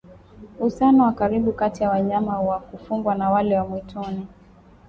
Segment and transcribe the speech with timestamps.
[0.59, 4.27] Uhusiano wa karibu kati ya wanyama wa kufugwa na wale wa mwituni